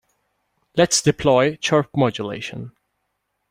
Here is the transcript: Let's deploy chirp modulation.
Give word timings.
Let's 0.75 1.03
deploy 1.03 1.57
chirp 1.57 1.95
modulation. 1.95 2.71